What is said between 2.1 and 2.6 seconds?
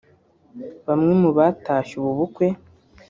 bukwe